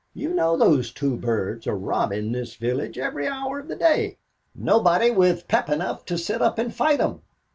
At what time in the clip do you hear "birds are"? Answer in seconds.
1.15-1.77